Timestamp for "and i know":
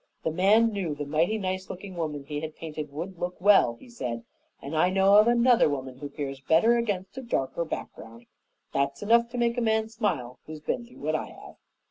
4.59-5.17